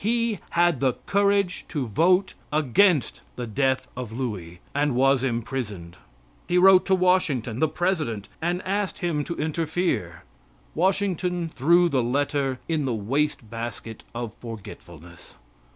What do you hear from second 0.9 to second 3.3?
courage to vote against